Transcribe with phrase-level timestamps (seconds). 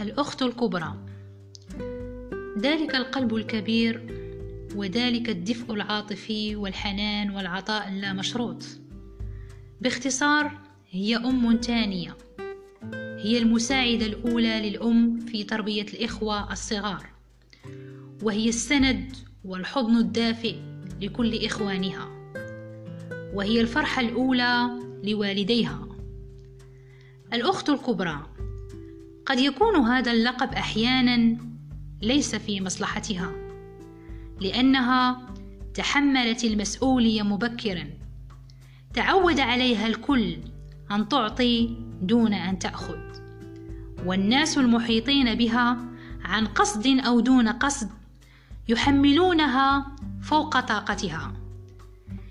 [0.00, 0.94] الأخت الكبرى.
[2.58, 4.06] ذلك القلب الكبير
[4.76, 8.64] وذلك الدفء العاطفي والحنان والعطاء اللامشروط.
[9.80, 10.52] باختصار
[10.90, 12.16] هي أم تانية.
[13.18, 17.06] هي المساعدة الأولى للأم في تربية الإخوة الصغار.
[18.22, 19.12] وهي السند
[19.44, 20.56] والحضن الدافئ
[21.00, 22.08] لكل إخوانها.
[23.34, 24.70] وهي الفرحة الأولى
[25.04, 25.88] لوالديها.
[27.32, 28.26] الأخت الكبرى
[29.30, 31.36] قد يكون هذا اللقب أحيانا
[32.02, 33.32] ليس في مصلحتها
[34.40, 35.26] لأنها
[35.74, 37.84] تحملت المسؤولية مبكرا.
[38.94, 40.36] تعود عليها الكل
[40.90, 42.98] أن تعطي دون أن تأخذ.
[44.06, 45.78] والناس المحيطين بها
[46.24, 47.88] عن قصد أو دون قصد
[48.68, 51.32] يحملونها فوق طاقتها.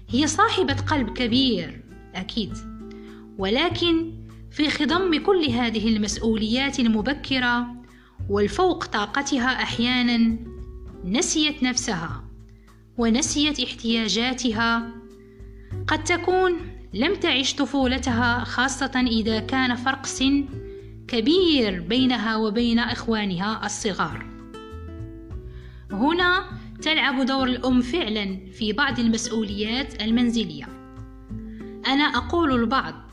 [0.10, 1.84] هي صاحبة قلب كبير
[2.16, 2.54] أكيد.
[3.38, 4.19] ولكن
[4.52, 7.68] في خضم كل هذه المسؤوليات المبكرة
[8.30, 10.38] والفوق طاقتها أحيانا
[11.06, 12.24] نسيت نفسها
[12.98, 14.92] ونسيت احتياجاتها
[15.88, 16.54] قد تكون
[16.94, 20.46] لم تعش طفولتها خاصة إذا كان فرق سن
[21.08, 24.26] كبير بينها وبين إخوانها الصغار.
[25.92, 26.46] هنا
[26.82, 30.68] تلعب دور الأم فعلا في بعض المسؤوليات المنزلية.
[31.88, 33.09] أنا أقول البعض،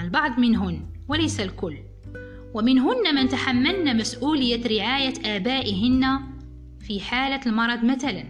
[0.00, 1.76] البعض منهن وليس الكل،
[2.54, 6.20] ومنهن من تحملن مسؤولية رعاية آبائهن
[6.80, 8.24] في حالة المرض مثلا،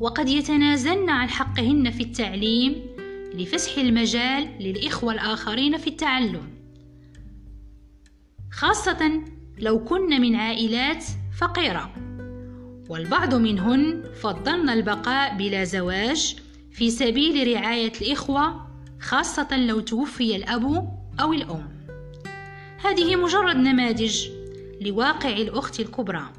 [0.00, 2.82] وقد يتنازلن عن حقهن في التعليم
[3.34, 6.50] لفسح المجال للإخوة الآخرين في التعلم.
[8.52, 9.22] خاصة
[9.58, 11.04] لو كن من عائلات
[11.40, 11.92] فقيرة.
[12.88, 16.36] والبعض منهن فضلن البقاء بلا زواج
[16.70, 18.65] في سبيل رعاية الإخوة
[19.00, 20.64] خاصة لو توفي الأب
[21.20, 21.68] أو الأم.
[22.84, 24.28] هذه مجرد نماذج
[24.80, 26.32] لواقع الأخت الكبرى.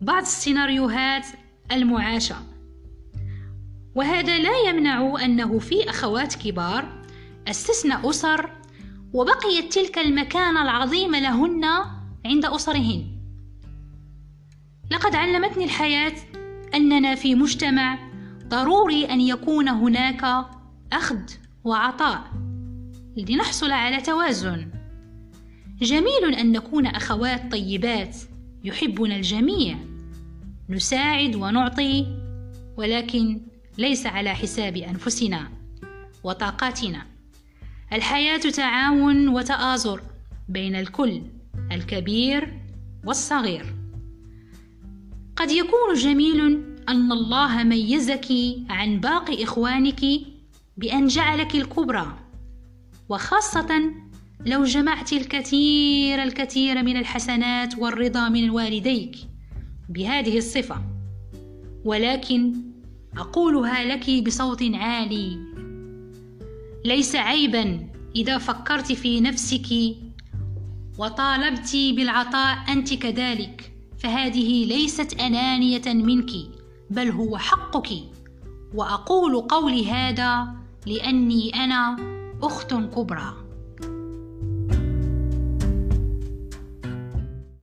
[0.00, 1.26] بعض السيناريوهات
[1.72, 2.36] المعاشة.
[3.94, 7.02] وهذا لا يمنع أنه في أخوات كبار
[7.48, 8.50] استثنى أسر
[9.12, 11.64] وبقيت تلك المكانة العظيمة لهن
[12.24, 13.04] عند أسرهن.
[14.90, 16.14] لقد علمتني الحياة
[16.74, 17.98] أننا في مجتمع
[18.48, 20.46] ضروري أن يكون هناك
[20.92, 21.18] أخذ
[21.64, 22.24] وعطاء.
[23.16, 24.68] لنحصل على توازن.
[25.80, 28.16] جميل أن نكون أخوات طيبات.
[28.64, 29.76] يحبنا الجميع.
[30.68, 32.06] نساعد ونعطي
[32.76, 33.40] ولكن
[33.78, 35.50] ليس على حساب أنفسنا
[36.24, 37.06] وطاقاتنا.
[37.92, 40.02] الحياة تعاون وتآزر
[40.48, 41.22] بين الكل
[41.72, 42.58] الكبير
[43.04, 43.74] والصغير.
[45.36, 46.40] قد يكون جميل
[46.88, 48.28] أن الله ميزك
[48.70, 50.00] عن باقي إخوانك
[50.82, 52.18] بأن جعلك الكبرى
[53.08, 53.92] وخاصة
[54.46, 59.16] لو جمعت الكثير الكثير من الحسنات والرضا من والديك
[59.88, 60.82] بهذه الصفة.
[61.84, 62.54] ولكن
[63.16, 65.38] أقولها لك بصوت عالي.
[66.84, 69.96] ليس عيبا إذا فكرت في نفسك
[70.98, 76.30] وطالبت بالعطاء أنت كذلك فهذه ليست أنانية منك
[76.90, 77.88] بل هو حقك.
[78.74, 81.96] وأقول قولي هذا لأني أنا
[82.42, 83.51] أخت كبرى.